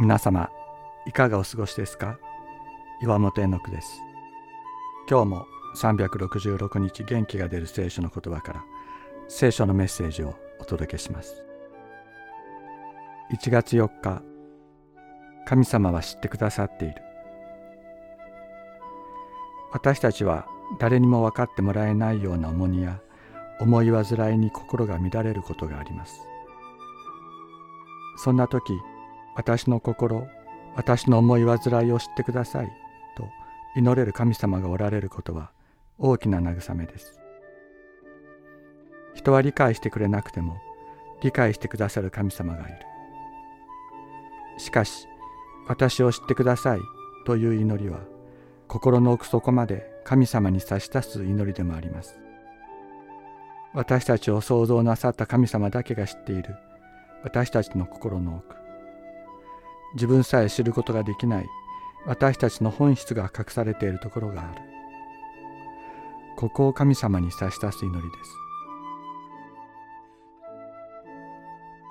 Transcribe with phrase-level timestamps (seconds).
[0.00, 0.48] 皆様
[1.06, 2.18] いかがお過ごしですか？
[3.02, 4.00] 岩本絵の句です。
[5.06, 8.64] 今日も366日元気が出る聖書の言葉から
[9.28, 11.44] 聖書のメッセージをお届けします。
[13.30, 14.22] 1月4日
[15.44, 16.94] 神様は知ってくださっている。
[19.70, 20.46] 私たちは
[20.78, 23.02] 誰にも分かってもらえないような重荷や
[23.60, 26.22] 思い煩いに心が乱れることがあります。
[28.16, 28.72] そんな時
[29.34, 30.26] 私の心
[30.76, 32.72] 私の思い煩いを知ってください
[33.16, 33.28] と
[33.76, 35.50] 祈れる神様がおられることは
[35.98, 37.20] 大きな慰めです。
[39.14, 40.58] 人は理解してくれなくても
[41.22, 42.78] 理解してくださる神様がいる。
[44.58, 45.06] しかし
[45.68, 46.80] 私を知ってください
[47.26, 48.00] という祈りは
[48.68, 52.18] 心の奥底まで神様に差し出す祈りでもあります。
[53.72, 56.56] 私たちを創造なさった神様だけが知っている
[57.22, 58.59] 私たちの心の奥。
[59.94, 61.46] 自分さえ知ることができない。
[62.06, 64.62] 私たちの本質が隠されているところがある。
[66.36, 68.36] ここを神様に差し出す祈りです。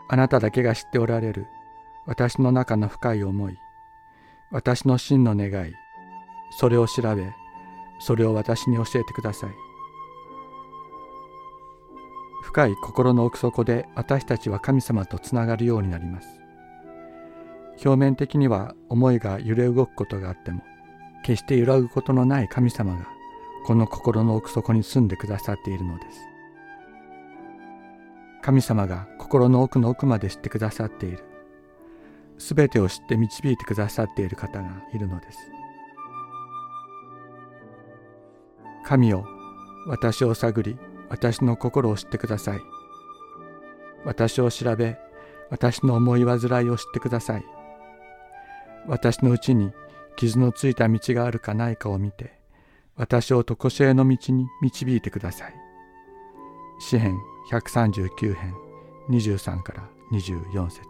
[0.10, 1.46] あなただけが知っておられる。
[2.08, 3.58] 私の中の深い思い。
[4.52, 5.74] 私の真の願い。
[6.58, 7.32] それを調べ
[8.00, 9.52] それを私に教えてください。
[12.42, 16.28] 深い心の奥底で私たちは神様とつながるようになります。
[17.84, 20.62] 表面的には思いが揺れ動くことがあっても
[21.24, 23.08] 決して揺らぐことのない神様が
[23.66, 26.22] この心の奥底に住んでくださっているのです。
[28.42, 31.24] 神様が心の奥の奥まで知ってくださっている。
[32.38, 35.38] すべてを知って導いてくださっている方がいるのです。
[38.84, 39.26] 神よ
[39.88, 40.78] 私を探り
[41.10, 42.60] 私の心を知ってください。
[44.06, 44.98] 私を調べ
[45.50, 47.59] 私の思い煩いを知ってください。
[48.90, 49.72] 私のうちに
[50.16, 52.34] 傷のついた道があるかないかを見て、
[52.96, 55.54] 私を常しえの道に導いてください。
[56.80, 57.16] 詩編
[57.52, 58.56] 139編
[59.10, 60.82] 23から24節